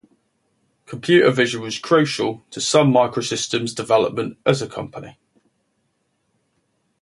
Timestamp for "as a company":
4.47-5.19